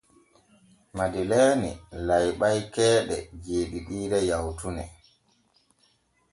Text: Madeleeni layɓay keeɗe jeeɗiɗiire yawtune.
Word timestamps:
Madeleeni 0.97 1.71
layɓay 2.07 2.57
keeɗe 2.73 3.17
jeeɗiɗiire 3.43 4.19
yawtune. 4.29 4.83